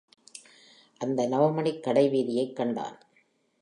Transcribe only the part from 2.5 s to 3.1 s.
கண்டான்.